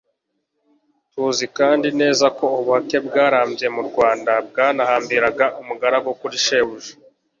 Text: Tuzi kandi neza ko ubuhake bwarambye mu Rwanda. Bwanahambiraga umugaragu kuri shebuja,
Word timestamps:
Tuzi 1.11 1.45
kandi 1.57 1.87
neza 2.01 2.25
ko 2.37 2.45
ubuhake 2.59 2.97
bwarambye 3.07 3.67
mu 3.75 3.81
Rwanda. 3.89 4.31
Bwanahambiraga 4.49 5.45
umugaragu 5.61 6.09
kuri 6.19 6.37
shebuja, 6.45 6.91